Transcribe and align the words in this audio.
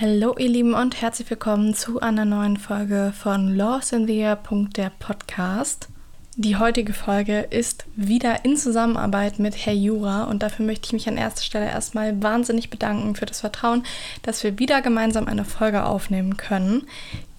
Hallo 0.00 0.34
ihr 0.38 0.48
Lieben 0.48 0.72
und 0.72 1.02
herzlich 1.02 1.28
willkommen 1.28 1.74
zu 1.74 2.00
einer 2.00 2.24
neuen 2.24 2.56
Folge 2.56 3.12
von 3.14 3.54
Laws 3.54 3.92
in 3.92 4.06
the 4.06 4.16
Air. 4.16 4.38
der 4.74 4.90
Podcast. 4.98 5.88
Die 6.36 6.56
heutige 6.56 6.94
Folge 6.94 7.40
ist 7.40 7.84
wieder 7.96 8.46
in 8.46 8.56
Zusammenarbeit 8.56 9.38
mit 9.38 9.66
Herr 9.66 9.74
Jura 9.74 10.24
und 10.24 10.42
dafür 10.42 10.64
möchte 10.64 10.86
ich 10.86 10.94
mich 10.94 11.06
an 11.06 11.18
erster 11.18 11.42
Stelle 11.42 11.66
erstmal 11.66 12.22
wahnsinnig 12.22 12.70
bedanken 12.70 13.14
für 13.14 13.26
das 13.26 13.40
Vertrauen, 13.40 13.84
dass 14.22 14.42
wir 14.42 14.58
wieder 14.58 14.80
gemeinsam 14.80 15.28
eine 15.28 15.44
Folge 15.44 15.84
aufnehmen 15.84 16.38
können. 16.38 16.86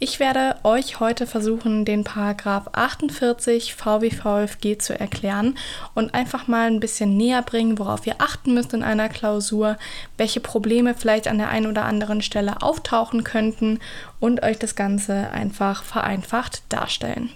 Ich 0.04 0.20
werde 0.20 0.56
euch 0.64 1.00
heute 1.00 1.28
versuchen, 1.28 1.86
den 1.86 2.04
Paragraph 2.04 2.70
48 2.72 3.76
VWVFG 3.76 4.80
zu 4.80 5.00
erklären 5.00 5.60
und 5.94 6.16
einfach 6.16 6.48
mal 6.48 6.66
ein 6.66 6.80
bisschen 6.80 7.18
näher 7.18 7.44
bringen, 7.44 7.78
worauf 7.78 8.08
ihr 8.08 8.16
achten 8.18 8.56
müsst 8.56 8.74
in 8.74 8.82
einer 8.82 9.10
Klausur, 9.10 9.78
welche 10.18 10.40
Probleme 10.40 10.96
vielleicht 10.96 11.28
an 11.28 11.38
der 11.38 11.50
einen 11.50 11.68
oder 11.68 11.86
anderen 11.86 12.24
Stelle 12.24 12.64
auftauchen 12.64 13.24
könnten 13.24 13.78
und 14.20 14.42
euch 14.42 14.58
das 14.58 14.74
Ganze 14.74 15.30
einfach 15.30 15.84
vereinfacht 15.84 16.64
darstellen. 16.70 17.30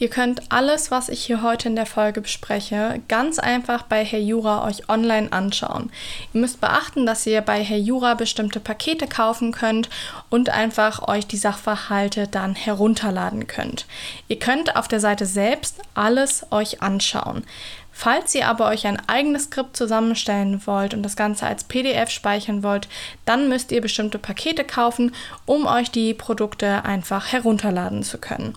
Ihr 0.00 0.08
könnt 0.08 0.52
alles, 0.52 0.92
was 0.92 1.08
ich 1.08 1.24
hier 1.24 1.42
heute 1.42 1.68
in 1.68 1.74
der 1.74 1.84
Folge 1.84 2.20
bespreche, 2.20 3.00
ganz 3.08 3.40
einfach 3.40 3.82
bei 3.82 4.04
Herr 4.04 4.20
Jura 4.20 4.64
euch 4.64 4.88
online 4.88 5.32
anschauen. 5.32 5.90
Ihr 6.32 6.40
müsst 6.40 6.60
beachten, 6.60 7.04
dass 7.04 7.26
ihr 7.26 7.40
bei 7.40 7.64
Herr 7.64 7.78
Jura 7.78 8.14
bestimmte 8.14 8.60
Pakete 8.60 9.08
kaufen 9.08 9.50
könnt 9.50 9.90
und 10.30 10.50
einfach 10.50 11.08
euch 11.08 11.26
die 11.26 11.36
Sachverhalte 11.36 12.28
dann 12.28 12.54
herunterladen 12.54 13.48
könnt. 13.48 13.86
Ihr 14.28 14.38
könnt 14.38 14.76
auf 14.76 14.86
der 14.86 15.00
Seite 15.00 15.26
selbst 15.26 15.80
alles 15.94 16.46
euch 16.52 16.80
anschauen. 16.80 17.42
Falls 18.00 18.32
ihr 18.36 18.46
aber 18.46 18.68
euch 18.68 18.86
ein 18.86 19.02
eigenes 19.08 19.46
Skript 19.46 19.76
zusammenstellen 19.76 20.64
wollt 20.68 20.94
und 20.94 21.02
das 21.02 21.16
Ganze 21.16 21.48
als 21.48 21.64
PDF 21.64 22.10
speichern 22.10 22.62
wollt, 22.62 22.86
dann 23.24 23.48
müsst 23.48 23.72
ihr 23.72 23.80
bestimmte 23.80 24.20
Pakete 24.20 24.62
kaufen, 24.62 25.12
um 25.46 25.66
euch 25.66 25.90
die 25.90 26.14
Produkte 26.14 26.84
einfach 26.84 27.32
herunterladen 27.32 28.04
zu 28.04 28.18
können. 28.18 28.54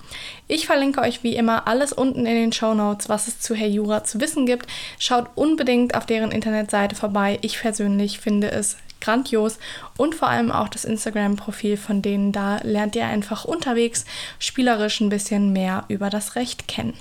Ich 0.48 0.68
verlinke 0.68 1.02
euch 1.02 1.24
wie 1.24 1.36
immer 1.36 1.68
alles 1.68 1.92
unten 1.92 2.28
in 2.28 2.36
den 2.36 2.54
Show 2.54 2.76
Notes, 2.76 3.10
was 3.10 3.28
es 3.28 3.40
zu 3.40 3.56
Herr 3.56 3.68
Jura 3.68 4.04
zu 4.04 4.22
wissen 4.22 4.46
gibt. 4.46 4.68
Schaut 5.00 5.26
unbedingt 5.34 5.96
auf 5.96 6.06
deren 6.06 6.32
Internetseite 6.32 6.96
vorbei. 6.96 7.40
Ich 7.42 7.60
persönlich 7.60 8.20
finde 8.20 8.52
es 8.52 8.78
grandios 9.00 9.58
und 9.98 10.14
vor 10.14 10.28
allem 10.28 10.52
auch 10.52 10.68
das 10.68 10.86
Instagram-Profil 10.86 11.78
von 11.78 12.04
denen. 12.04 12.32
Da 12.32 12.60
lernt 12.62 12.96
ihr 12.96 13.08
einfach 13.08 13.46
unterwegs 13.46 14.06
spielerisch 14.38 15.02
ein 15.02 15.10
bisschen 15.10 15.52
mehr 15.52 15.86
über 15.88 16.12
das 16.12 16.36
Recht 16.36 16.68
kennen. 16.68 16.94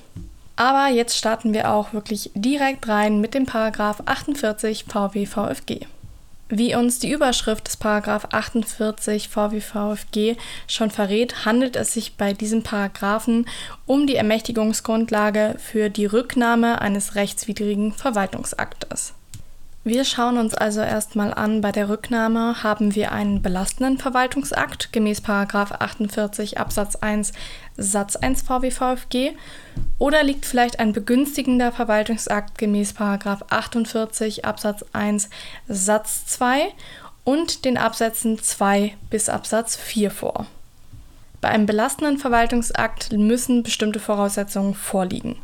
Aber 0.60 0.88
jetzt 0.88 1.16
starten 1.16 1.54
wir 1.54 1.72
auch 1.72 1.94
wirklich 1.94 2.32
direkt 2.34 2.86
rein 2.86 3.18
mit 3.18 3.32
dem 3.32 3.46
Paragraph 3.46 4.02
48 4.04 4.84
VWVFG. 4.84 5.86
Wie 6.50 6.74
uns 6.74 6.98
die 6.98 7.10
Überschrift 7.10 7.66
des 7.66 7.78
Paragraph 7.78 8.26
48 8.32 9.30
VWVFG 9.30 10.36
schon 10.66 10.90
verrät, 10.90 11.46
handelt 11.46 11.76
es 11.76 11.94
sich 11.94 12.18
bei 12.18 12.34
diesem 12.34 12.62
Paragraphen 12.62 13.46
um 13.86 14.06
die 14.06 14.16
Ermächtigungsgrundlage 14.16 15.54
für 15.56 15.88
die 15.88 16.04
Rücknahme 16.04 16.82
eines 16.82 17.14
rechtswidrigen 17.14 17.94
Verwaltungsaktes. 17.94 19.14
Wir 19.82 20.04
schauen 20.04 20.36
uns 20.36 20.52
also 20.52 20.82
erstmal 20.82 21.32
an, 21.32 21.62
bei 21.62 21.72
der 21.72 21.88
Rücknahme 21.88 22.62
haben 22.62 22.94
wir 22.94 23.12
einen 23.12 23.40
belastenden 23.40 23.96
Verwaltungsakt 23.96 24.92
gemäß 24.92 25.22
48 25.26 26.58
Absatz 26.58 26.96
1 26.96 27.32
Satz 27.78 28.16
1 28.16 28.42
VWVFG 28.42 29.32
oder 29.98 30.22
liegt 30.22 30.44
vielleicht 30.44 30.80
ein 30.80 30.92
begünstigender 30.92 31.72
Verwaltungsakt 31.72 32.58
gemäß 32.58 32.94
48 32.98 34.44
Absatz 34.44 34.84
1 34.92 35.30
Satz 35.66 36.26
2 36.26 36.74
und 37.24 37.64
den 37.64 37.78
Absätzen 37.78 38.38
2 38.38 38.94
bis 39.08 39.30
Absatz 39.30 39.76
4 39.76 40.10
vor. 40.10 40.46
Bei 41.40 41.48
einem 41.48 41.66
belastenden 41.66 42.18
Verwaltungsakt 42.18 43.12
müssen 43.12 43.62
bestimmte 43.62 43.98
Voraussetzungen 43.98 44.74
vorliegen. 44.74 45.36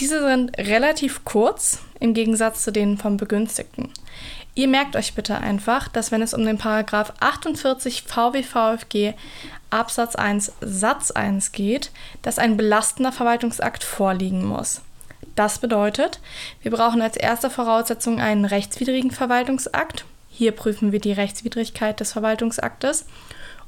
Diese 0.00 0.26
sind 0.26 0.56
relativ 0.58 1.24
kurz 1.24 1.80
im 2.00 2.14
Gegensatz 2.14 2.62
zu 2.62 2.72
denen 2.72 2.96
vom 2.96 3.16
Begünstigten. 3.18 3.90
Ihr 4.54 4.68
merkt 4.68 4.96
euch 4.96 5.14
bitte 5.14 5.36
einfach, 5.38 5.88
dass 5.88 6.12
wenn 6.12 6.22
es 6.22 6.32
um 6.32 6.44
den 6.44 6.58
Paragraph 6.58 7.12
48 7.20 8.04
VWVFG 8.04 9.14
Absatz 9.70 10.14
1 10.14 10.52
Satz 10.60 11.10
1 11.10 11.52
geht, 11.52 11.90
dass 12.22 12.38
ein 12.38 12.56
belastender 12.56 13.12
Verwaltungsakt 13.12 13.82
vorliegen 13.84 14.44
muss. 14.44 14.80
Das 15.34 15.58
bedeutet, 15.58 16.20
wir 16.62 16.70
brauchen 16.70 17.02
als 17.02 17.16
erste 17.16 17.50
Voraussetzung 17.50 18.20
einen 18.20 18.44
rechtswidrigen 18.44 19.10
Verwaltungsakt. 19.10 20.04
Hier 20.30 20.52
prüfen 20.52 20.92
wir 20.92 21.00
die 21.00 21.12
Rechtswidrigkeit 21.12 21.98
des 21.98 22.12
Verwaltungsaktes 22.12 23.06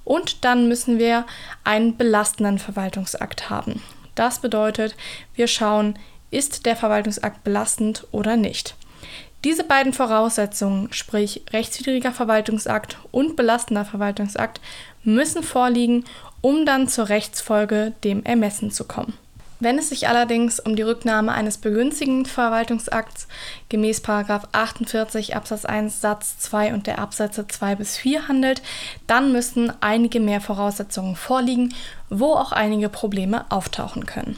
und 0.07 0.45
dann 0.45 0.69
müssen 0.69 0.99
wir 0.99 1.27
einen 1.65 1.99
belastenden 1.99 2.59
Verwaltungsakt 2.59 3.51
haben. 3.51 3.83
Das 4.15 4.39
bedeutet, 4.39 4.97
wir 5.35 5.49
schauen, 5.49 5.99
ist 6.31 6.65
der 6.65 6.77
Verwaltungsakt 6.77 7.45
belastend 7.45 8.07
oder 8.13 8.37
nicht. 8.37 8.77
Diese 9.45 9.65
beiden 9.65 9.93
Voraussetzungen, 9.93 10.93
sprich 10.93 11.43
rechtswidriger 11.53 12.13
Verwaltungsakt 12.13 12.99
und 13.11 13.37
belastender 13.37 13.85
Verwaltungsakt, 13.85 14.61
müssen 15.03 15.43
vorliegen, 15.43 16.05
um 16.41 16.65
dann 16.65 16.89
zur 16.89 17.09
Rechtsfolge 17.09 17.93
dem 18.03 18.25
Ermessen 18.25 18.71
zu 18.71 18.85
kommen. 18.85 19.15
Wenn 19.59 19.79
es 19.79 19.89
sich 19.89 20.07
allerdings 20.07 20.61
um 20.61 20.77
die 20.77 20.83
Rücknahme 20.83 21.33
eines 21.33 21.57
begünstigenden 21.57 22.27
Verwaltungsakts 22.27 23.27
gemäß 23.71 24.03
48 24.05 25.35
Absatz 25.35 25.65
1 25.65 26.01
Satz 26.01 26.39
2 26.39 26.75
und 26.75 26.87
der 26.87 26.99
Absätze 26.99 27.47
2 27.49 27.77
bis 27.77 27.97
4 27.97 28.29
handelt, 28.29 28.61
dann 29.07 29.33
müssen 29.33 29.73
einige 29.81 30.21
mehr 30.21 30.43
Voraussetzungen 30.43 31.17
vorliegen, 31.17 31.75
wo 32.11 32.33
auch 32.35 32.53
einige 32.53 32.91
Probleme 32.91 33.47
auftauchen 33.51 34.05
können. 34.05 34.37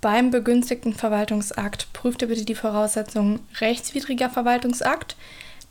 Beim 0.00 0.30
begünstigten 0.30 0.92
Verwaltungsakt 0.92 1.92
prüft 1.92 2.22
ihr 2.22 2.28
bitte 2.28 2.44
die 2.44 2.54
Voraussetzungen 2.54 3.40
rechtswidriger 3.60 4.30
Verwaltungsakt. 4.30 5.16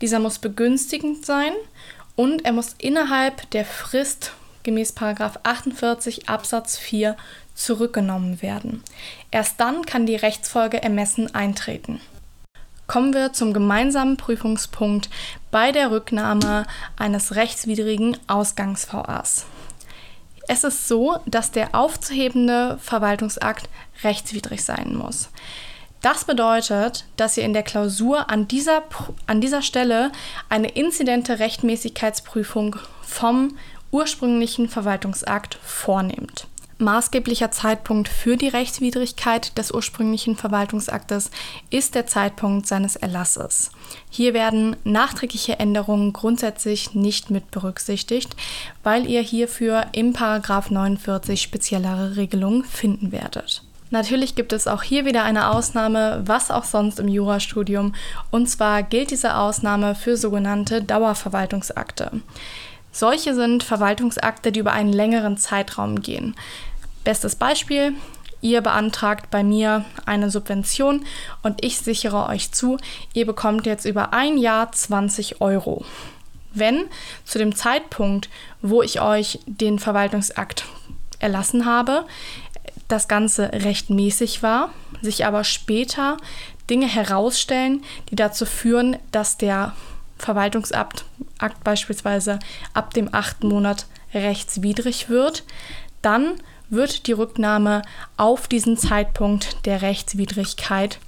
Dieser 0.01 0.19
muss 0.19 0.39
begünstigend 0.39 1.25
sein 1.25 1.53
und 2.15 2.43
er 2.43 2.51
muss 2.51 2.75
innerhalb 2.79 3.49
der 3.51 3.63
Frist 3.63 4.33
gemäß 4.63 4.95
48 4.97 6.29
Absatz 6.29 6.77
4 6.77 7.15
zurückgenommen 7.53 8.41
werden. 8.41 8.83
Erst 9.31 9.59
dann 9.59 9.85
kann 9.85 10.05
die 10.05 10.15
Rechtsfolge 10.15 10.81
Ermessen 10.81 11.33
eintreten. 11.33 12.01
Kommen 12.87 13.13
wir 13.13 13.33
zum 13.33 13.53
gemeinsamen 13.53 14.17
Prüfungspunkt 14.17 15.09
bei 15.51 15.71
der 15.71 15.89
Rücknahme 15.91 16.65
eines 16.97 17.35
rechtswidrigen 17.35 18.17
Ausgangs-VAs. 18.27 19.45
Es 20.47 20.63
ist 20.65 20.87
so, 20.87 21.17
dass 21.25 21.51
der 21.51 21.73
aufzuhebende 21.73 22.77
Verwaltungsakt 22.81 23.69
rechtswidrig 24.03 24.63
sein 24.63 24.93
muss. 24.95 25.29
Das 26.01 26.25
bedeutet, 26.25 27.05
dass 27.15 27.37
ihr 27.37 27.45
in 27.45 27.53
der 27.53 27.63
Klausur 27.63 28.29
an 28.29 28.49
dieser, 28.49 28.83
an 29.25 29.39
dieser 29.39 29.61
Stelle 29.61 30.11
eine 30.49 30.67
inzidente 30.67 31.39
Rechtmäßigkeitsprüfung 31.39 32.75
vom 33.01 33.57
ursprünglichen 33.91 34.67
Verwaltungsakt 34.67 35.57
vornehmt. 35.63 36.47
Maßgeblicher 36.77 37.51
Zeitpunkt 37.51 38.07
für 38.09 38.37
die 38.37 38.47
Rechtswidrigkeit 38.47 39.57
des 39.57 39.71
ursprünglichen 39.71 40.35
Verwaltungsaktes 40.35 41.31
ist 41.69 41.95
der 41.95 42.07
Zeitpunkt 42.07 42.67
seines 42.67 42.95
Erlasses. 42.95 43.71
Hier 44.09 44.33
werden 44.33 44.75
nachträgliche 44.83 45.59
Änderungen 45.59 46.13
grundsätzlich 46.13 46.93
nicht 46.95 47.29
mit 47.29 47.51
berücksichtigt, 47.51 48.35
weil 48.83 49.07
ihr 49.07 49.21
hierfür 49.21 49.87
im 49.91 50.13
49 50.13 51.41
speziellere 51.41 52.15
Regelungen 52.15 52.63
finden 52.63 53.11
werdet. 53.11 53.63
Natürlich 53.93 54.33
gibt 54.33 54.53
es 54.53 54.67
auch 54.67 54.81
hier 54.81 55.05
wieder 55.05 55.23
eine 55.23 55.51
Ausnahme, 55.51 56.23
was 56.25 56.49
auch 56.49 56.63
sonst 56.63 56.99
im 56.99 57.07
Jurastudium, 57.07 57.93
und 58.31 58.49
zwar 58.49 58.81
gilt 58.81 59.11
diese 59.11 59.35
Ausnahme 59.35 59.93
für 59.93 60.17
sogenannte 60.17 60.81
Dauerverwaltungsakte. 60.81 62.09
Solche 62.93 63.33
sind 63.33 63.63
Verwaltungsakte, 63.63 64.51
die 64.51 64.59
über 64.59 64.71
einen 64.71 64.93
längeren 64.93 65.35
Zeitraum 65.37 66.01
gehen. 66.01 66.35
Bestes 67.03 67.35
Beispiel, 67.35 67.93
ihr 68.39 68.61
beantragt 68.61 69.31
bei 69.31 69.43
mir 69.43 69.83
eine 70.05 70.29
Subvention 70.29 71.03
und 71.41 71.65
ich 71.65 71.79
sichere 71.79 72.27
euch 72.27 72.51
zu, 72.51 72.77
ihr 73.13 73.25
bekommt 73.25 73.65
jetzt 73.65 73.85
über 73.85 74.13
ein 74.13 74.37
Jahr 74.37 74.71
20 74.71 75.41
Euro. 75.41 75.83
Wenn 76.53 76.85
zu 77.25 77.39
dem 77.39 77.55
Zeitpunkt, 77.55 78.29
wo 78.61 78.83
ich 78.83 79.01
euch 79.01 79.39
den 79.47 79.79
Verwaltungsakt 79.79 80.65
erlassen 81.17 81.65
habe, 81.65 82.05
das 82.87 83.07
Ganze 83.07 83.51
rechtmäßig 83.53 84.43
war, 84.43 84.69
sich 85.01 85.25
aber 85.25 85.43
später 85.43 86.17
Dinge 86.69 86.87
herausstellen, 86.87 87.83
die 88.09 88.15
dazu 88.15 88.45
führen, 88.45 88.97
dass 89.11 89.37
der 89.37 89.73
Verwaltungsakt 90.23 91.05
Akt 91.37 91.63
beispielsweise 91.63 92.39
ab 92.73 92.93
dem 92.93 93.09
achten 93.13 93.49
Monat 93.49 93.85
rechtswidrig 94.13 95.09
wird, 95.09 95.43
dann 96.01 96.35
wird 96.69 97.07
die 97.07 97.11
Rücknahme 97.11 97.81
auf 98.17 98.47
diesen 98.47 98.77
Zeitpunkt 98.77 99.65
der 99.65 99.81
Rechtswidrigkeit 99.81 100.99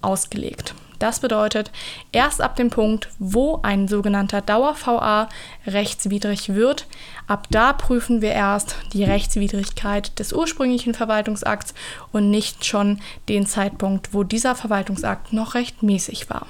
ausgelegt. 0.00 0.74
Das 1.00 1.20
bedeutet, 1.20 1.70
erst 2.12 2.42
ab 2.42 2.56
dem 2.56 2.68
Punkt, 2.68 3.08
wo 3.18 3.60
ein 3.62 3.88
sogenannter 3.88 4.42
Dauer-VA 4.42 5.30
rechtswidrig 5.66 6.54
wird, 6.54 6.86
ab 7.26 7.46
da 7.50 7.72
prüfen 7.72 8.20
wir 8.20 8.32
erst 8.32 8.76
die 8.92 9.04
Rechtswidrigkeit 9.04 10.18
des 10.18 10.34
ursprünglichen 10.34 10.92
Verwaltungsakts 10.92 11.72
und 12.12 12.30
nicht 12.30 12.66
schon 12.66 13.00
den 13.30 13.46
Zeitpunkt, 13.46 14.12
wo 14.12 14.24
dieser 14.24 14.54
Verwaltungsakt 14.54 15.32
noch 15.32 15.54
rechtmäßig 15.54 16.28
war. 16.28 16.46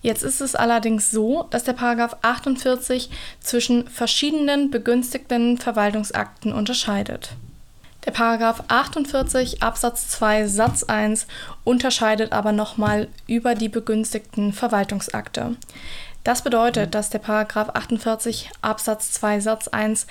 Jetzt 0.00 0.22
ist 0.22 0.40
es 0.40 0.54
allerdings 0.54 1.10
so, 1.10 1.46
dass 1.50 1.64
der 1.64 1.72
Paragraph 1.72 2.16
48 2.22 3.10
zwischen 3.40 3.88
verschiedenen 3.88 4.70
begünstigten 4.70 5.58
Verwaltungsakten 5.58 6.52
unterscheidet. 6.52 7.30
Der 8.04 8.12
Paragraph 8.12 8.62
48 8.68 9.62
Absatz 9.62 10.08
2 10.08 10.46
Satz 10.46 10.84
1 10.84 11.26
unterscheidet 11.64 12.32
aber 12.32 12.52
nochmal 12.52 13.08
über 13.26 13.54
die 13.54 13.68
begünstigten 13.68 14.52
Verwaltungsakte. 14.52 15.56
Das 16.24 16.42
bedeutet, 16.42 16.94
dass 16.94 17.10
der 17.10 17.18
Paragraph 17.18 17.70
48 17.74 18.50
Absatz 18.62 19.12
2 19.12 19.40
Satz 19.40 19.68
1 19.68 20.06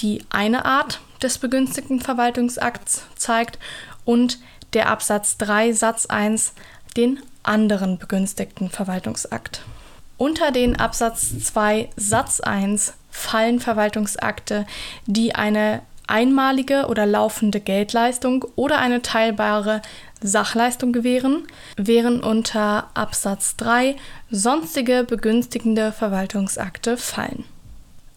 die 0.00 0.24
eine 0.30 0.64
Art 0.64 1.00
des 1.22 1.38
begünstigten 1.38 2.00
Verwaltungsakts 2.00 3.04
zeigt 3.16 3.58
und 4.04 4.38
der 4.72 4.88
Absatz 4.88 5.36
3 5.38 5.72
Satz 5.72 6.06
1 6.06 6.52
den 6.96 7.20
anderen 7.48 7.98
begünstigten 7.98 8.70
Verwaltungsakt. 8.70 9.62
Unter 10.16 10.50
den 10.50 10.78
Absatz 10.78 11.38
2 11.44 11.90
Satz 11.96 12.40
1 12.40 12.94
fallen 13.10 13.60
Verwaltungsakte, 13.60 14.66
die 15.06 15.34
eine 15.34 15.82
einmalige 16.06 16.86
oder 16.86 17.06
laufende 17.06 17.60
Geldleistung 17.60 18.44
oder 18.56 18.78
eine 18.78 19.02
teilbare 19.02 19.82
Sachleistung 20.20 20.92
gewähren, 20.92 21.46
während 21.76 22.24
unter 22.24 22.90
Absatz 22.94 23.56
3 23.56 23.96
sonstige 24.30 25.04
begünstigende 25.04 25.92
Verwaltungsakte 25.92 26.96
fallen. 26.96 27.44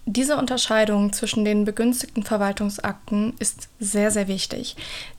Diese 0.08 0.36
Unterscheidung 0.36 1.14
zwischen 1.14 1.46
den 1.46 1.64
begünstigten 1.64 2.24
Verwaltungsakten 2.24 3.34
ist 3.38 3.70
sehr, 3.80 4.10
sehr 4.10 4.28
wichtig, 4.28 4.76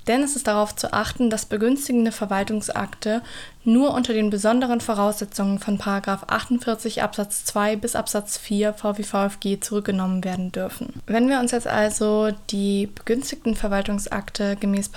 denn 0.06 0.22
es 0.22 0.36
ist 0.36 0.46
darauf 0.46 0.74
zu 0.74 0.92
achten, 0.92 1.30
dass 1.30 1.46
begünstigende 1.46 2.12
Verwaltungsakte 2.12 3.22
nur 3.64 3.94
unter 3.94 4.12
den 4.12 4.30
besonderen 4.30 4.80
Voraussetzungen 4.80 5.58
von 5.60 5.78
48 5.80 7.02
Absatz 7.02 7.44
2 7.44 7.76
bis 7.76 7.94
Absatz 7.94 8.36
4 8.38 8.74
VWVFG 8.74 9.60
zurückgenommen 9.60 10.24
werden 10.24 10.50
dürfen. 10.50 11.00
Wenn 11.06 11.28
wir 11.28 11.38
uns 11.38 11.52
jetzt 11.52 11.68
also 11.68 12.30
die 12.50 12.88
begünstigten 12.88 13.54
Verwaltungsakte 13.54 14.56
gemäß 14.56 14.90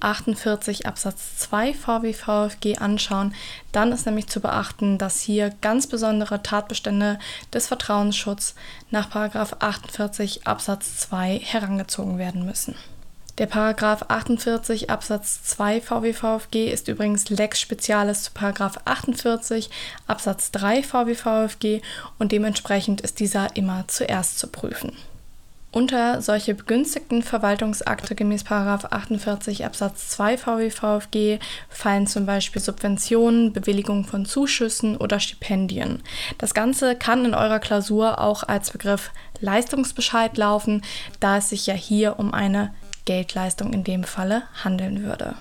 48 0.00 0.86
Absatz 0.86 1.38
2 1.38 1.72
VWVFG 1.72 2.78
anschauen, 2.78 3.34
dann 3.72 3.92
ist 3.92 4.06
nämlich 4.06 4.26
zu 4.26 4.40
beachten, 4.40 4.98
dass 4.98 5.20
hier 5.20 5.50
ganz 5.62 5.86
besondere 5.86 6.42
Tatbestände 6.42 7.18
des 7.52 7.66
Vertrauensschutzes 7.66 8.54
nach 8.90 9.14
48 9.14 10.46
Absatz 10.46 10.98
2 10.98 11.38
herangezogen 11.38 12.18
werden 12.18 12.44
müssen. 12.44 12.74
Der 13.38 13.46
Paragraph 13.46 14.04
48 14.06 14.90
Absatz 14.90 15.42
2 15.42 15.80
VWVFG 15.80 16.70
ist 16.70 16.86
übrigens 16.86 17.28
Lex 17.30 17.60
Spezialis 17.60 18.22
zu 18.22 18.30
Paragraph 18.32 18.78
48 18.84 19.70
Absatz 20.06 20.52
3 20.52 20.84
VWVFG 20.84 21.80
und 22.20 22.30
dementsprechend 22.30 23.00
ist 23.00 23.18
dieser 23.18 23.56
immer 23.56 23.86
zuerst 23.88 24.38
zu 24.38 24.46
prüfen. 24.46 24.92
Unter 25.72 26.22
solche 26.22 26.54
begünstigten 26.54 27.24
Verwaltungsakte 27.24 28.14
gemäß 28.14 28.44
48 28.48 29.64
Absatz 29.64 30.10
2 30.10 30.38
VWVFG 30.38 31.40
fallen 31.68 32.06
zum 32.06 32.26
Beispiel 32.26 32.62
Subventionen, 32.62 33.52
Bewilligung 33.52 34.04
von 34.04 34.26
Zuschüssen 34.26 34.96
oder 34.96 35.18
Stipendien. 35.18 36.04
Das 36.38 36.54
Ganze 36.54 36.94
kann 36.94 37.24
in 37.24 37.34
eurer 37.34 37.58
Klausur 37.58 38.20
auch 38.20 38.44
als 38.44 38.70
Begriff 38.70 39.10
Leistungsbescheid 39.40 40.36
laufen, 40.36 40.82
da 41.18 41.38
es 41.38 41.48
sich 41.48 41.66
ja 41.66 41.74
hier 41.74 42.20
um 42.20 42.32
eine 42.32 42.72
Geldleistung 43.04 43.72
in 43.72 43.84
dem 43.84 44.04
Falle 44.04 44.42
handeln 44.62 45.02
würde. 45.02 45.34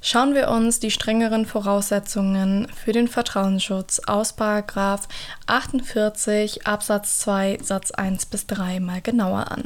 Schauen 0.00 0.34
wir 0.34 0.50
uns 0.50 0.78
die 0.78 0.90
strengeren 0.90 1.46
Voraussetzungen 1.46 2.68
für 2.68 2.92
den 2.92 3.08
Vertrauensschutz 3.08 4.00
aus 4.06 4.34
48 4.38 6.66
Absatz 6.66 7.18
2 7.20 7.58
Satz 7.62 7.90
1 7.90 8.26
bis 8.26 8.46
3 8.46 8.80
mal 8.80 9.00
genauer 9.00 9.50
an. 9.50 9.64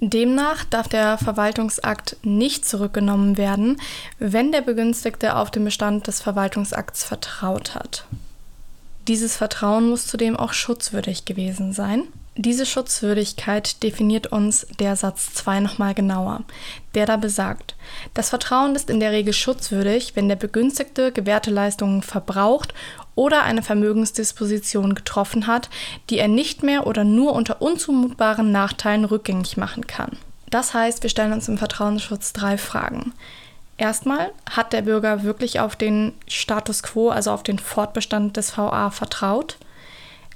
Demnach 0.00 0.64
darf 0.64 0.88
der 0.88 1.16
Verwaltungsakt 1.16 2.16
nicht 2.24 2.66
zurückgenommen 2.66 3.36
werden, 3.36 3.80
wenn 4.18 4.50
der 4.50 4.62
Begünstigte 4.62 5.36
auf 5.36 5.52
den 5.52 5.64
Bestand 5.64 6.08
des 6.08 6.20
Verwaltungsakts 6.20 7.04
vertraut 7.04 7.76
hat. 7.76 8.06
Dieses 9.06 9.36
Vertrauen 9.36 9.88
muss 9.88 10.08
zudem 10.08 10.36
auch 10.36 10.54
schutzwürdig 10.54 11.24
gewesen 11.24 11.72
sein. 11.72 12.08
Diese 12.36 12.64
Schutzwürdigkeit 12.64 13.82
definiert 13.82 14.28
uns 14.28 14.66
der 14.80 14.96
Satz 14.96 15.34
2 15.34 15.60
nochmal 15.60 15.92
genauer, 15.92 16.44
der 16.94 17.04
da 17.04 17.18
besagt, 17.18 17.74
das 18.14 18.30
Vertrauen 18.30 18.74
ist 18.74 18.88
in 18.88 19.00
der 19.00 19.12
Regel 19.12 19.34
schutzwürdig, 19.34 20.16
wenn 20.16 20.30
der 20.30 20.36
Begünstigte 20.36 21.12
gewährte 21.12 21.50
Leistungen 21.50 22.00
verbraucht 22.00 22.72
oder 23.14 23.42
eine 23.42 23.62
Vermögensdisposition 23.62 24.94
getroffen 24.94 25.46
hat, 25.46 25.68
die 26.08 26.18
er 26.18 26.28
nicht 26.28 26.62
mehr 26.62 26.86
oder 26.86 27.04
nur 27.04 27.34
unter 27.34 27.60
unzumutbaren 27.60 28.50
Nachteilen 28.50 29.04
rückgängig 29.04 29.58
machen 29.58 29.86
kann. 29.86 30.16
Das 30.48 30.72
heißt, 30.72 31.02
wir 31.02 31.10
stellen 31.10 31.34
uns 31.34 31.48
im 31.48 31.58
Vertrauensschutz 31.58 32.32
drei 32.32 32.56
Fragen. 32.56 33.12
Erstmal, 33.76 34.32
hat 34.48 34.72
der 34.72 34.82
Bürger 34.82 35.22
wirklich 35.22 35.60
auf 35.60 35.76
den 35.76 36.14
Status 36.26 36.82
quo, 36.82 37.10
also 37.10 37.30
auf 37.30 37.42
den 37.42 37.58
Fortbestand 37.58 38.38
des 38.38 38.56
VA 38.56 38.90
vertraut? 38.90 39.58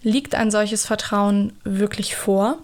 Liegt 0.06 0.36
ein 0.36 0.52
solches 0.52 0.86
Vertrauen 0.86 1.52
wirklich 1.64 2.14
vor? 2.14 2.58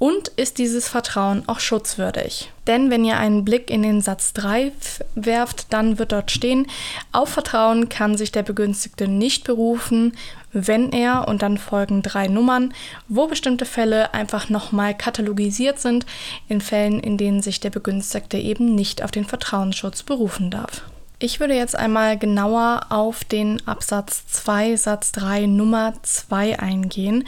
Und 0.00 0.26
ist 0.30 0.58
dieses 0.58 0.88
Vertrauen 0.88 1.44
auch 1.46 1.60
schutzwürdig? 1.60 2.50
Denn 2.66 2.90
wenn 2.90 3.04
ihr 3.04 3.18
einen 3.18 3.44
Blick 3.44 3.70
in 3.70 3.84
den 3.84 4.00
Satz 4.00 4.32
3 4.32 4.72
werft, 5.14 5.72
dann 5.72 6.00
wird 6.00 6.10
dort 6.10 6.32
stehen, 6.32 6.66
auf 7.12 7.28
Vertrauen 7.28 7.88
kann 7.88 8.16
sich 8.16 8.32
der 8.32 8.42
Begünstigte 8.42 9.06
nicht 9.06 9.44
berufen, 9.44 10.16
wenn 10.52 10.90
er, 10.90 11.28
und 11.28 11.42
dann 11.42 11.56
folgen 11.56 12.02
drei 12.02 12.26
Nummern, 12.26 12.74
wo 13.06 13.28
bestimmte 13.28 13.64
Fälle 13.64 14.12
einfach 14.12 14.48
nochmal 14.48 14.96
katalogisiert 14.96 15.78
sind, 15.78 16.04
in 16.48 16.60
Fällen, 16.60 16.98
in 16.98 17.16
denen 17.16 17.42
sich 17.42 17.60
der 17.60 17.70
Begünstigte 17.70 18.38
eben 18.38 18.74
nicht 18.74 19.04
auf 19.04 19.12
den 19.12 19.24
Vertrauensschutz 19.24 20.02
berufen 20.02 20.50
darf. 20.50 20.82
Ich 21.24 21.38
würde 21.38 21.54
jetzt 21.54 21.76
einmal 21.76 22.18
genauer 22.18 22.86
auf 22.88 23.22
den 23.22 23.64
Absatz 23.64 24.26
2 24.26 24.74
Satz 24.74 25.12
3 25.12 25.46
Nummer 25.46 25.94
2 26.02 26.58
eingehen. 26.58 27.22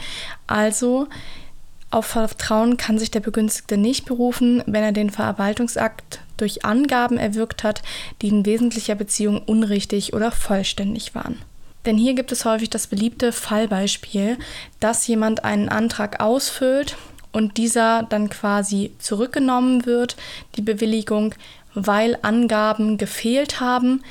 Also 0.47 1.07
auf 1.91 2.07
Vertrauen 2.07 2.75
kann 2.75 2.99
sich 2.99 3.09
der 3.09 3.21
Begünstigte 3.21 3.77
nicht 3.77 4.03
berufen, 4.05 4.61
wenn 4.65 4.83
er 4.83 4.91
den 4.91 5.11
Verwaltungsakt 5.11 6.19
durch 6.35 6.65
Angaben 6.65 7.17
erwirkt 7.17 7.63
hat, 7.63 7.83
die 8.21 8.27
in 8.27 8.45
wesentlicher 8.45 8.95
Beziehung 8.95 9.41
unrichtig 9.41 10.11
oder 10.11 10.29
vollständig 10.29 11.15
waren. 11.15 11.41
Denn 11.85 11.97
hier 11.97 12.15
gibt 12.15 12.33
es 12.33 12.43
häufig 12.43 12.69
das 12.69 12.87
beliebte 12.87 13.31
Fallbeispiel, 13.31 14.37
dass 14.81 15.07
jemand 15.07 15.45
einen 15.45 15.69
Antrag 15.69 16.19
ausfüllt 16.19 16.97
und 17.35 17.57
dieser 17.57 18.03
dann 18.03 18.29
quasi 18.29 18.93
zurückgenommen 18.97 19.85
wird, 19.85 20.15
die 20.55 20.61
Bewilligung, 20.61 21.35
weil 21.73 22.17
Angaben 22.21 22.97
gefehlt 22.97 23.59
haben, 23.59 24.03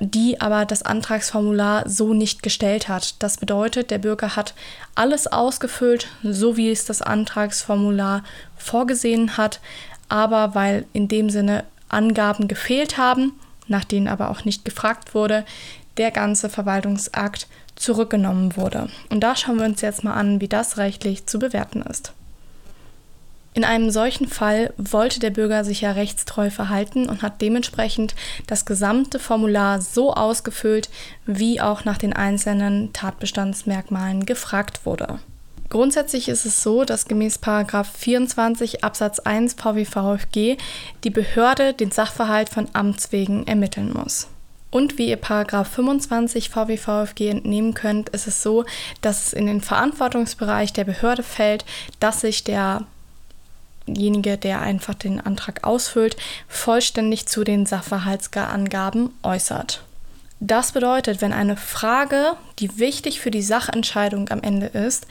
die 0.00 0.38
aber 0.38 0.66
das 0.66 0.82
Antragsformular 0.82 1.88
so 1.88 2.12
nicht 2.12 2.42
gestellt 2.42 2.88
hat. 2.88 3.14
Das 3.22 3.38
bedeutet, 3.38 3.90
der 3.90 3.96
Bürger 3.96 4.36
hat 4.36 4.52
alles 4.94 5.26
ausgefüllt, 5.26 6.08
so 6.22 6.58
wie 6.58 6.70
es 6.70 6.84
das 6.84 7.00
Antragsformular 7.00 8.22
vorgesehen 8.58 9.38
hat, 9.38 9.60
aber 10.10 10.54
weil 10.54 10.84
in 10.92 11.08
dem 11.08 11.30
Sinne 11.30 11.64
Angaben 11.88 12.48
gefehlt 12.48 12.98
haben, 12.98 13.32
nach 13.66 13.84
denen 13.84 14.08
aber 14.08 14.28
auch 14.28 14.44
nicht 14.44 14.66
gefragt 14.66 15.14
wurde, 15.14 15.46
der 15.96 16.10
ganze 16.10 16.50
Verwaltungsakt 16.50 17.46
zurückgenommen 17.76 18.58
wurde. 18.58 18.90
Und 19.08 19.20
da 19.20 19.36
schauen 19.36 19.56
wir 19.56 19.64
uns 19.64 19.80
jetzt 19.80 20.04
mal 20.04 20.12
an, 20.12 20.42
wie 20.42 20.48
das 20.48 20.76
rechtlich 20.76 21.24
zu 21.24 21.38
bewerten 21.38 21.80
ist. 21.80 22.12
In 23.54 23.64
einem 23.64 23.90
solchen 23.90 24.28
Fall 24.28 24.72
wollte 24.78 25.20
der 25.20 25.30
Bürger 25.30 25.62
sich 25.64 25.82
ja 25.82 25.92
rechtstreu 25.92 26.48
verhalten 26.48 27.08
und 27.08 27.20
hat 27.20 27.42
dementsprechend 27.42 28.14
das 28.46 28.64
gesamte 28.64 29.18
Formular 29.18 29.82
so 29.82 30.14
ausgefüllt, 30.14 30.88
wie 31.26 31.60
auch 31.60 31.84
nach 31.84 31.98
den 31.98 32.14
einzelnen 32.14 32.94
Tatbestandsmerkmalen 32.94 34.24
gefragt 34.24 34.86
wurde. 34.86 35.18
Grundsätzlich 35.68 36.28
ist 36.28 36.44
es 36.44 36.62
so, 36.62 36.84
dass 36.84 37.06
gemäß 37.06 37.40
24 37.42 38.84
Absatz 38.84 39.20
1 39.20 39.54
VWVFG 39.54 40.56
die 41.04 41.10
Behörde 41.10 41.74
den 41.74 41.90
Sachverhalt 41.90 42.48
von 42.48 42.68
Amts 42.74 43.12
wegen 43.12 43.46
ermitteln 43.46 43.92
muss. 43.92 44.28
Und 44.70 44.96
wie 44.96 45.08
ihr 45.08 45.18
25 45.18 46.48
VWVFG 46.48 47.28
entnehmen 47.28 47.74
könnt, 47.74 48.08
ist 48.08 48.26
es 48.26 48.42
so, 48.42 48.64
dass 49.02 49.26
es 49.26 49.32
in 49.34 49.46
den 49.46 49.60
Verantwortungsbereich 49.60 50.72
der 50.72 50.84
Behörde 50.84 51.22
fällt, 51.22 51.66
dass 52.00 52.22
sich 52.22 52.44
der 52.44 52.86
derjenige, 53.86 54.36
der 54.36 54.60
einfach 54.60 54.94
den 54.94 55.20
Antrag 55.20 55.64
ausfüllt, 55.64 56.16
vollständig 56.48 57.26
zu 57.26 57.44
den 57.44 57.66
Sachverhaltsangaben 57.66 59.10
äußert. 59.22 59.82
Das 60.40 60.72
bedeutet, 60.72 61.20
wenn 61.20 61.32
eine 61.32 61.56
Frage, 61.56 62.32
die 62.58 62.78
wichtig 62.78 63.20
für 63.20 63.30
die 63.30 63.42
Sachentscheidung 63.42 64.28
am 64.30 64.42
Ende 64.42 64.66
ist, 64.66 65.06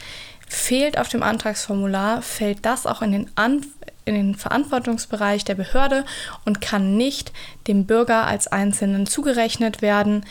fehlt 0.47 0.97
auf 0.97 1.07
dem 1.07 1.23
Antragsformular, 1.23 2.21
fällt 2.21 2.65
das 2.65 2.85
auch 2.85 3.01
in 3.01 3.13
den, 3.13 3.31
An 3.35 3.65
in 4.03 4.15
den 4.15 4.35
Verantwortungsbereich 4.35 5.45
der 5.45 5.55
Behörde 5.55 6.03
und 6.43 6.59
kann 6.59 6.97
nicht 6.97 7.31
dem 7.67 7.85
Bürger 7.85 8.25
als 8.27 8.47
Einzelnen 8.47 9.05
zugerechnet 9.05 9.81
werden, 9.81 10.25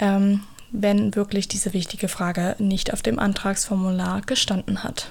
ähm, 0.00 0.42
wenn 0.72 1.14
wirklich 1.14 1.46
diese 1.46 1.72
wichtige 1.72 2.08
Frage 2.08 2.56
nicht 2.58 2.92
auf 2.92 3.02
dem 3.02 3.18
Antragsformular 3.18 4.22
gestanden 4.22 4.82
hat. 4.82 5.10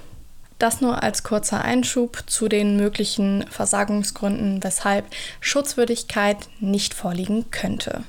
Das 0.59 0.81
nur 0.81 1.01
als 1.01 1.23
kurzer 1.23 1.61
Einschub 1.63 2.23
zu 2.27 2.49
den 2.49 2.75
möglichen 2.75 3.45
Versagungsgründen, 3.49 4.61
weshalb 4.61 5.05
Schutzwürdigkeit 5.39 6.37
nicht 6.59 6.93
vorliegen 6.93 7.49
könnte. 7.49 8.03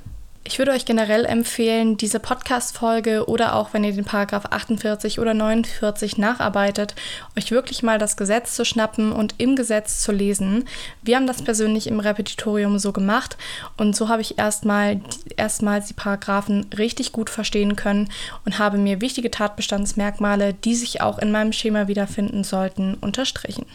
Ich 0.50 0.58
würde 0.58 0.72
euch 0.72 0.84
generell 0.84 1.26
empfehlen, 1.26 1.96
diese 1.96 2.18
Podcast-Folge 2.18 3.26
oder 3.28 3.54
auch 3.54 3.72
wenn 3.72 3.84
ihr 3.84 3.92
den 3.92 4.04
Paragraph 4.04 4.46
48 4.46 5.20
oder 5.20 5.32
49 5.32 6.18
nacharbeitet, 6.18 6.96
euch 7.38 7.52
wirklich 7.52 7.84
mal 7.84 8.00
das 8.00 8.16
Gesetz 8.16 8.56
zu 8.56 8.64
schnappen 8.64 9.12
und 9.12 9.36
im 9.38 9.54
Gesetz 9.54 10.00
zu 10.00 10.10
lesen. 10.10 10.64
Wir 11.02 11.14
haben 11.14 11.28
das 11.28 11.42
persönlich 11.42 11.86
im 11.86 12.00
Repetitorium 12.00 12.80
so 12.80 12.90
gemacht 12.90 13.36
und 13.76 13.94
so 13.94 14.08
habe 14.08 14.22
ich 14.22 14.40
erstmal 14.40 15.00
erstmals 15.36 15.86
die 15.86 15.94
Paragraphen 15.94 16.66
richtig 16.76 17.12
gut 17.12 17.30
verstehen 17.30 17.76
können 17.76 18.10
und 18.44 18.58
habe 18.58 18.76
mir 18.76 19.00
wichtige 19.00 19.30
Tatbestandsmerkmale, 19.30 20.52
die 20.52 20.74
sich 20.74 21.00
auch 21.00 21.20
in 21.20 21.30
meinem 21.30 21.52
Schema 21.52 21.86
wiederfinden 21.86 22.42
sollten, 22.42 22.94
unterstrichen. 22.94 23.66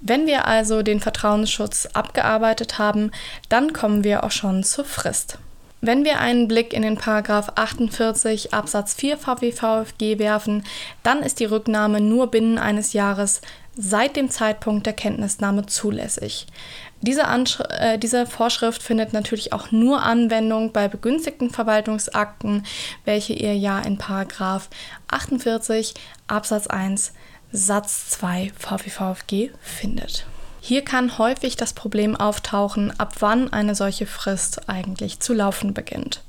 Wenn 0.00 0.26
wir 0.26 0.46
also 0.46 0.80
den 0.80 1.00
Vertrauensschutz 1.00 1.90
abgearbeitet 1.92 2.78
haben, 2.78 3.10
dann 3.50 3.74
kommen 3.74 4.02
wir 4.02 4.24
auch 4.24 4.30
schon 4.30 4.64
zur 4.64 4.86
Frist. 4.86 5.38
Wenn 5.80 6.04
wir 6.04 6.18
einen 6.20 6.48
Blick 6.48 6.72
in 6.72 6.82
den 6.82 6.96
Paragraph 6.96 7.52
48 7.54 8.54
Absatz 8.54 8.94
4 8.94 9.18
VWVFG 9.18 10.18
werfen, 10.18 10.64
dann 11.02 11.22
ist 11.22 11.38
die 11.38 11.44
Rücknahme 11.44 12.00
nur 12.00 12.28
binnen 12.30 12.58
eines 12.58 12.92
Jahres 12.92 13.42
seit 13.76 14.16
dem 14.16 14.30
Zeitpunkt 14.30 14.86
der 14.86 14.94
Kenntnisnahme 14.94 15.66
zulässig. 15.66 16.46
Diese, 17.02 17.24
äh, 17.78 17.98
diese, 17.98 18.26
Vorschrift 18.26 18.82
findet 18.82 19.12
natürlich 19.12 19.52
auch 19.52 19.70
nur 19.70 20.02
Anwendung 20.02 20.72
bei 20.72 20.88
begünstigten 20.88 21.50
Verwaltungsakten, 21.50 22.64
welche 23.04 23.34
ihr 23.34 23.54
ja 23.54 23.78
in 23.80 23.98
Paragraph 23.98 24.70
48 25.08 25.94
Absatz 26.26 26.66
1 26.66 27.12
Satz 27.52 28.08
2 28.10 28.50
VWVFG 28.58 29.50
findet. 29.60 30.26
Hier 30.66 30.82
kann 30.82 31.16
häufig 31.16 31.54
das 31.54 31.74
Problem 31.74 32.16
auftauchen, 32.16 32.92
ab 32.98 33.14
wann 33.20 33.52
eine 33.52 33.76
solche 33.76 34.04
Frist 34.04 34.68
eigentlich 34.68 35.20
zu 35.20 35.32
laufen 35.32 35.74
beginnt. 35.74 36.22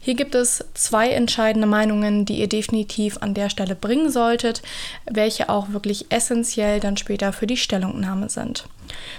Hier 0.00 0.16
gibt 0.16 0.34
es 0.34 0.64
zwei 0.74 1.10
entscheidende 1.10 1.68
Meinungen, 1.68 2.24
die 2.24 2.40
ihr 2.40 2.48
definitiv 2.48 3.18
an 3.18 3.34
der 3.34 3.50
Stelle 3.50 3.76
bringen 3.76 4.10
solltet, 4.10 4.62
welche 5.08 5.48
auch 5.48 5.68
wirklich 5.68 6.06
essentiell 6.10 6.80
dann 6.80 6.96
später 6.96 7.32
für 7.32 7.46
die 7.46 7.56
Stellungnahme 7.56 8.28
sind. 8.28 8.66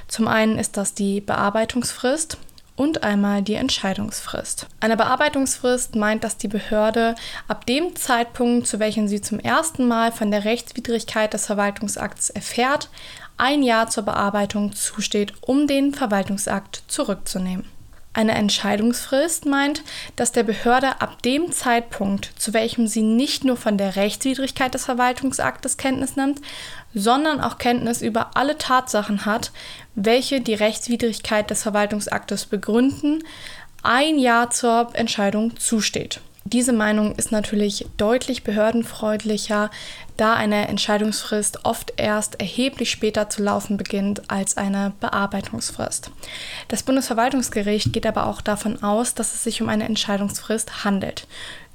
Zum 0.10 0.28
einen 0.28 0.60
ist 0.60 0.76
das 0.76 0.94
die 0.94 1.22
Bearbeitungsfrist 1.22 2.38
und 2.80 3.04
einmal 3.04 3.42
die 3.42 3.56
Entscheidungsfrist. 3.56 4.68
Eine 4.80 4.96
Bearbeitungsfrist 4.96 5.96
meint, 5.96 6.24
dass 6.24 6.38
die 6.38 6.48
Behörde 6.48 7.16
ab 7.50 7.66
dem 7.66 7.94
Zeitpunkt, 7.98 8.68
zu 8.68 8.80
welchem 8.80 9.10
sie 9.10 9.20
zum 9.20 9.38
ersten 9.40 9.86
Mal 9.86 10.14
von 10.14 10.32
der 10.32 10.46
Rechtswidrigkeit 10.46 11.34
des 11.34 11.46
Verwaltungsakts 11.46 12.30
erfährt, 12.30 12.90
ein 13.40 13.64
Jahr 13.64 13.90
zur 13.90 14.04
Bearbeitung 14.04 14.74
zusteht, 14.74 15.34
um 15.42 15.68
den 15.68 15.94
Verwaltungsakt 15.94 16.84
zurückzunehmen. 16.88 17.66
Eine 18.12 18.34
Entscheidungsfrist 18.34 19.46
meint, 19.46 19.84
dass 20.16 20.32
der 20.32 20.44
Behörde 20.44 21.00
ab 21.00 21.22
dem 21.22 21.52
Zeitpunkt, 21.52 22.32
zu 22.38 22.54
welchem 22.54 22.88
sie 22.88 23.04
nicht 23.04 23.46
nur 23.46 23.56
von 23.56 23.78
der 23.78 23.96
Rechtswidrigkeit 23.96 24.74
des 24.74 24.86
Verwaltungsaktes 24.86 25.78
Kenntnis 25.78 26.16
nimmt, 26.16 26.42
sondern 26.94 27.40
auch 27.40 27.60
Kenntnis 27.60 28.02
über 28.02 28.36
alle 28.36 28.58
Tatsachen 28.58 29.26
hat, 29.26 29.52
welche 29.96 30.42
die 30.42 30.56
Rechtswidrigkeit 30.56 31.50
des 31.50 31.62
Verwaltungsaktes 31.62 32.48
begründen, 32.48 33.24
ein 33.84 34.18
Jahr 34.18 34.50
zur 34.50 34.90
Entscheidung 34.94 35.58
zusteht. 35.58 36.20
Diese 36.46 36.74
Meinung 36.74 37.16
ist 37.16 37.32
natürlich 37.32 37.86
deutlich 37.98 38.44
behördenfreundlicher, 38.44 39.70
da 40.18 40.34
eine 40.34 40.68
Entscheidungsfrist 40.68 41.66
oft 41.66 41.94
erst 41.98 42.40
erheblich 42.40 42.90
später 42.90 43.30
zu 43.30 43.44
laufen 43.44 43.78
beginnt 43.78 44.32
als 44.32 44.58
eine 44.58 44.94
Bearbeitungsfrist. 45.00 46.12
Das 46.68 46.84
Bundesverwaltungsgericht 46.84 47.94
geht 47.94 48.08
aber 48.08 48.26
auch 48.26 48.42
davon 48.42 48.82
aus, 48.82 49.14
dass 49.14 49.34
es 49.34 49.44
sich 49.44 49.62
um 49.62 49.70
eine 49.70 49.86
Entscheidungsfrist 49.86 50.84
handelt. 50.84 51.28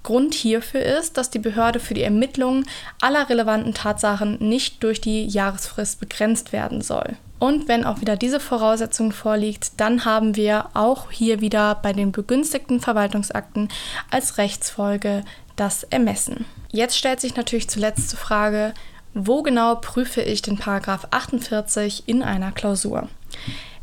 Grund 0.02 0.34
hierfür 0.34 0.82
ist, 0.82 1.16
dass 1.16 1.30
die 1.30 1.38
Behörde 1.38 1.80
für 1.80 1.94
die 1.94 2.02
Ermittlung 2.02 2.64
aller 3.00 3.28
relevanten 3.28 3.74
Tatsachen 3.74 4.36
nicht 4.38 4.82
durch 4.82 5.00
die 5.00 5.26
Jahresfrist 5.26 6.00
begrenzt 6.00 6.52
werden 6.52 6.82
soll. 6.82 7.16
Und 7.38 7.68
wenn 7.68 7.84
auch 7.84 8.00
wieder 8.00 8.16
diese 8.16 8.40
Voraussetzung 8.40 9.12
vorliegt, 9.12 9.72
dann 9.78 10.04
haben 10.04 10.36
wir 10.36 10.68
auch 10.74 11.10
hier 11.10 11.40
wieder 11.40 11.74
bei 11.74 11.92
den 11.92 12.12
begünstigten 12.12 12.80
Verwaltungsakten 12.80 13.68
als 14.10 14.38
Rechtsfolge 14.38 15.24
das 15.56 15.82
Ermessen. 15.84 16.44
Jetzt 16.70 16.96
stellt 16.96 17.20
sich 17.20 17.36
natürlich 17.36 17.68
zuletzt 17.68 18.12
die 18.12 18.16
Frage, 18.16 18.74
wo 19.14 19.42
genau 19.42 19.76
prüfe 19.76 20.22
ich 20.22 20.42
den 20.42 20.58
Paragraph 20.58 21.06
48 21.10 22.04
in 22.06 22.22
einer 22.22 22.50
Klausur? 22.50 23.08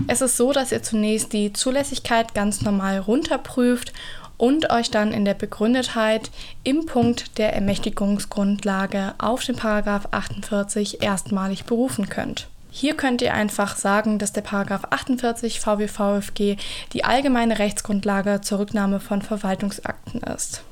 Es 0.08 0.22
ist 0.22 0.38
so, 0.38 0.52
dass 0.52 0.72
ihr 0.72 0.84
zunächst 0.84 1.32
die 1.32 1.54
Zulässigkeit 1.54 2.34
ganz 2.34 2.62
normal 2.62 3.00
runterprüft 3.00 3.94
und 4.38 4.72
euch 4.72 4.90
dann 4.90 5.14
in 5.14 5.24
der 5.24 5.36
Begründetheit 5.36 6.32
im 6.64 6.86
Punkt 6.86 7.38
der 7.38 7.54
Ermächtigungsgrundlage 7.54 9.14
auf 9.20 9.44
den 9.44 9.56
Paragraph 9.56 10.08
48 10.12 11.04
erstmalig 11.04 11.66
berufen 11.66 12.10
könnt. 12.10 12.48
Hier 12.74 12.96
könnt 12.96 13.22
ihr 13.22 13.34
einfach 13.34 13.76
sagen, 13.76 14.18
dass 14.18 14.32
der 14.32 14.42
Paragraph 14.42 14.86
48 14.90 15.60
VWVFG 15.60 16.56
die 16.94 17.04
allgemeine 17.04 17.60
Rechtsgrundlage 17.60 18.40
zur 18.42 18.60
Rücknahme 18.60 19.02
von 19.02 19.22
Verwaltungsakten 19.22 20.22
ist. 20.22 20.64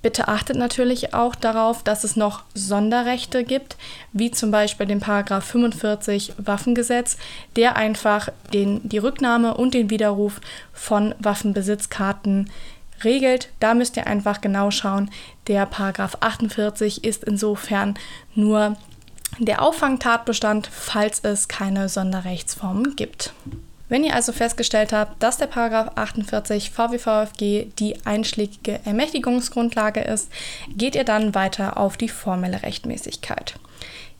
Bitte 0.00 0.28
achtet 0.28 0.56
natürlich 0.56 1.12
auch 1.14 1.34
darauf, 1.34 1.82
dass 1.82 2.02
es 2.02 2.16
noch 2.16 2.42
Sonderrechte 2.54 3.44
gibt, 3.44 3.76
wie 4.12 4.30
zum 4.30 4.50
Beispiel 4.50 4.86
den 4.86 5.00
Paragraph 5.00 5.44
45 5.44 6.34
Waffengesetz, 6.38 7.18
der 7.56 7.76
einfach 7.76 8.30
den, 8.52 8.86
die 8.86 8.98
Rücknahme 8.98 9.54
und 9.54 9.74
den 9.74 9.90
Widerruf 9.90 10.40
von 10.72 11.14
Waffenbesitzkarten 11.18 12.50
regelt. 13.02 13.50
Da 13.60 13.74
müsst 13.74 13.96
ihr 13.96 14.06
einfach 14.06 14.40
genau 14.40 14.70
schauen. 14.70 15.10
Der 15.46 15.66
Paragraph 15.66 16.16
48 16.20 17.04
ist 17.04 17.24
insofern 17.24 17.94
nur 18.34 18.76
der 19.38 19.62
Auffangtatbestand, 19.62 20.68
falls 20.70 21.20
es 21.20 21.48
keine 21.48 21.88
Sonderrechtsformen 21.88 22.96
gibt. 22.96 23.32
Wenn 23.88 24.04
ihr 24.04 24.14
also 24.14 24.32
festgestellt 24.32 24.92
habt, 24.92 25.22
dass 25.22 25.36
der 25.36 25.46
Paragraph 25.46 25.92
48 25.96 26.70
VWVFG 26.70 27.66
die 27.78 27.96
einschlägige 28.04 28.80
Ermächtigungsgrundlage 28.84 30.00
ist, 30.00 30.30
geht 30.68 30.94
ihr 30.94 31.04
dann 31.04 31.34
weiter 31.34 31.76
auf 31.76 31.96
die 31.96 32.08
formelle 32.08 32.62
Rechtmäßigkeit. 32.62 33.54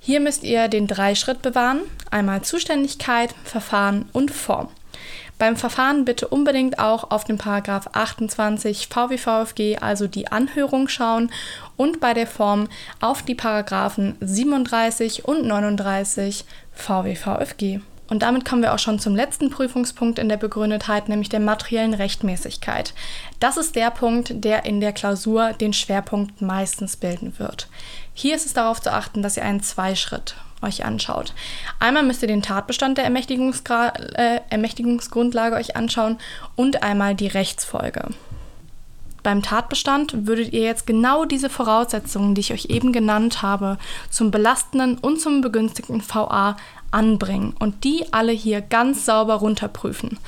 Hier 0.00 0.20
müsst 0.20 0.44
ihr 0.44 0.68
den 0.68 0.86
Dreischritt 0.86 1.40
bewahren, 1.40 1.80
einmal 2.10 2.42
Zuständigkeit, 2.42 3.34
Verfahren 3.42 4.08
und 4.12 4.30
Form. 4.30 4.68
Beim 5.38 5.56
Verfahren 5.56 6.04
bitte 6.04 6.28
unbedingt 6.28 6.78
auch 6.78 7.10
auf 7.10 7.24
den 7.24 7.38
Paragraph 7.38 7.88
28 7.92 8.88
VWVFG, 8.88 9.78
also 9.80 10.06
die 10.06 10.28
Anhörung 10.28 10.88
schauen 10.88 11.30
und 11.76 12.00
bei 12.00 12.14
der 12.14 12.26
Form 12.26 12.68
auf 13.00 13.22
die 13.22 13.34
Paragraphen 13.34 14.16
37 14.20 15.24
und 15.24 15.44
39 15.44 16.44
VWVFG. 16.72 17.80
Und 18.06 18.22
damit 18.22 18.44
kommen 18.44 18.62
wir 18.62 18.74
auch 18.74 18.78
schon 18.78 18.98
zum 18.98 19.16
letzten 19.16 19.50
Prüfungspunkt 19.50 20.18
in 20.18 20.28
der 20.28 20.36
Begründetheit, 20.36 21.08
nämlich 21.08 21.30
der 21.30 21.40
materiellen 21.40 21.94
Rechtmäßigkeit. 21.94 22.92
Das 23.40 23.56
ist 23.56 23.76
der 23.76 23.90
Punkt, 23.90 24.44
der 24.44 24.66
in 24.66 24.80
der 24.80 24.92
Klausur 24.92 25.52
den 25.54 25.72
Schwerpunkt 25.72 26.42
meistens 26.42 26.96
bilden 26.96 27.38
wird. 27.38 27.68
Hier 28.12 28.36
ist 28.36 28.46
es 28.46 28.52
darauf 28.52 28.80
zu 28.80 28.92
achten, 28.92 29.22
dass 29.22 29.36
ihr 29.36 29.44
einen 29.44 29.62
Zweischritt 29.62 30.36
euch 30.64 30.84
anschaut. 30.84 31.32
Einmal 31.78 32.02
müsst 32.02 32.22
ihr 32.22 32.28
den 32.28 32.42
Tatbestand 32.42 32.98
der 32.98 33.06
äh, 33.06 34.40
Ermächtigungsgrundlage 34.50 35.56
euch 35.56 35.76
anschauen 35.76 36.18
und 36.56 36.82
einmal 36.82 37.14
die 37.14 37.28
Rechtsfolge. 37.28 38.08
Beim 39.24 39.42
Tatbestand 39.42 40.26
würdet 40.26 40.52
ihr 40.52 40.62
jetzt 40.62 40.86
genau 40.86 41.24
diese 41.24 41.48
Voraussetzungen, 41.48 42.34
die 42.34 42.42
ich 42.42 42.52
euch 42.52 42.66
eben 42.66 42.92
genannt 42.92 43.40
habe, 43.40 43.78
zum 44.10 44.30
belastenden 44.30 44.98
und 44.98 45.18
zum 45.18 45.40
begünstigten 45.40 46.02
VA 46.06 46.56
anbringen 46.90 47.54
und 47.58 47.84
die 47.84 48.12
alle 48.12 48.32
hier 48.32 48.60
ganz 48.60 49.06
sauber 49.06 49.36
runterprüfen. 49.36 50.18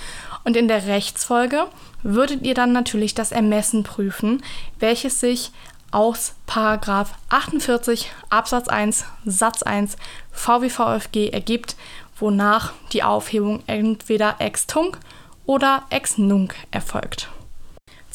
Und 0.44 0.56
in 0.56 0.66
der 0.66 0.86
Rechtsfolge 0.86 1.66
würdet 2.02 2.42
ihr 2.42 2.54
dann 2.54 2.72
natürlich 2.72 3.14
das 3.14 3.32
Ermessen 3.32 3.82
prüfen, 3.82 4.42
welches 4.78 5.20
sich 5.20 5.52
aus 5.96 6.34
Paragraph 6.44 7.14
48 7.30 8.10
Absatz 8.28 8.68
1 8.68 9.06
Satz 9.24 9.62
1 9.62 9.96
VWVFG 10.30 11.30
ergibt, 11.32 11.74
wonach 12.18 12.74
die 12.92 13.02
Aufhebung 13.02 13.62
entweder 13.66 14.36
ex 14.38 14.66
tunc 14.66 14.98
oder 15.46 15.84
ex 15.88 16.18
nunc 16.18 16.54
erfolgt. 16.70 17.30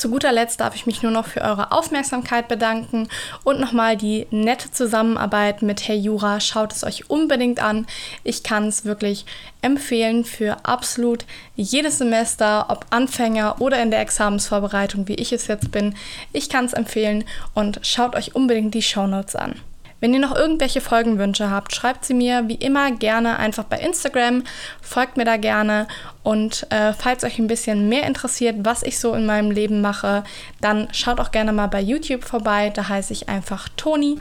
Zu 0.02 0.10
guter 0.10 0.32
Letzt 0.32 0.60
darf 0.60 0.74
ich 0.74 0.88
mich 0.88 1.04
nur 1.04 1.12
noch 1.12 1.28
für 1.28 1.42
eure 1.42 1.72
Aufmerksamkeit 1.72 2.48
bedanken 2.48 3.08
und 3.44 3.60
nochmal 3.60 3.96
die 3.96 4.26
nette 4.32 4.72
Zusammenarbeit 4.72 5.62
mit 5.62 5.88
Herr 5.88 5.94
Jura. 5.94 6.40
Schaut 6.40 6.74
es 6.74 6.84
euch 6.84 7.12
unbedingt 7.12 7.62
an. 7.62 7.86
Ich 8.24 8.42
kann 8.42 8.68
es 8.68 8.84
wirklich 8.84 9.28
empfehlen 9.62 10.26
für 10.26 10.66
absolut 10.66 11.26
jedes 11.56 12.00
Semester, 12.00 12.66
ob 12.70 12.88
Anfänger 12.90 13.62
oder 13.62 13.80
in 13.80 13.92
der 13.92 14.02
Examensvorbereitung, 14.02 15.08
wie 15.08 15.14
ich 15.14 15.34
es 15.34 15.46
jetzt 15.46 15.70
bin. 15.72 15.94
Ich 16.34 16.50
kann 16.50 16.66
es 16.66 16.74
empfehlen 16.74 17.24
und 17.54 17.80
schaut 17.84 18.16
euch 18.16 18.34
unbedingt 18.34 18.74
die 18.74 18.82
Shownotes 18.82 19.36
an. 19.36 19.54
Wenn 20.02 20.14
ihr 20.14 20.20
noch 20.20 20.36
irgendwelche 20.36 20.82
Folgenwünsche 20.82 21.50
habt, 21.50 21.74
schreibt 21.74 22.04
sie 22.04 22.16
mir 22.16 22.48
wie 22.48 22.56
immer 22.56 22.92
gerne 22.92 23.38
einfach 23.38 23.64
bei 23.64 23.80
Instagram, 23.80 24.44
folgt 24.82 25.16
mir 25.16 25.26
da 25.26 25.38
gerne 25.38 25.88
und 26.24 26.68
äh, 26.72 26.94
falls 26.94 27.24
euch 27.24 27.40
ein 27.40 27.48
bisschen 27.48 27.88
mehr 27.88 28.06
interessiert, 28.06 28.58
was 28.60 28.84
ich 28.84 29.00
so 29.00 29.14
in 29.14 29.26
meinem 29.26 29.52
Leben 29.52 29.82
mache, 29.82 30.24
dann 30.60 30.88
schaut 30.92 31.20
auch 31.20 31.32
gerne 31.32 31.54
mal 31.54 31.68
bei 31.68 31.82
YouTube 31.82 32.24
vorbei. 32.24 32.72
Da 32.74 32.90
heiße 32.90 33.14
ich 33.14 33.30
einfach 33.30 33.70
Toni 33.78 34.20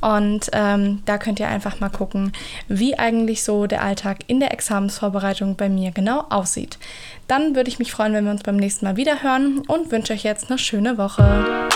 und 0.00 0.50
ähm, 0.52 1.02
da 1.06 1.18
könnt 1.18 1.40
ihr 1.40 1.48
einfach 1.48 1.80
mal 1.80 1.90
gucken, 1.90 2.32
wie 2.68 2.98
eigentlich 2.98 3.42
so 3.42 3.66
der 3.66 3.82
Alltag 3.82 4.18
in 4.26 4.40
der 4.40 4.52
Examensvorbereitung 4.52 5.56
bei 5.56 5.68
mir 5.68 5.92
genau 5.92 6.24
aussieht. 6.28 6.78
Dann 7.28 7.54
würde 7.54 7.68
ich 7.68 7.78
mich 7.78 7.92
freuen, 7.92 8.12
wenn 8.12 8.24
wir 8.24 8.32
uns 8.32 8.42
beim 8.42 8.56
nächsten 8.56 8.84
Mal 8.84 8.96
wieder 8.96 9.22
hören 9.22 9.62
und 9.66 9.92
wünsche 9.92 10.12
euch 10.12 10.24
jetzt 10.24 10.50
eine 10.50 10.58
schöne 10.58 10.98
Woche. 10.98 11.70